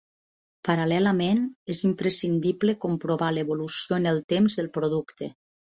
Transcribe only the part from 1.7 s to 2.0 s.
és